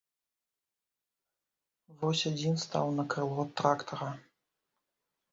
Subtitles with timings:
[1.99, 4.09] Вось адзін стаў на крыло трактара.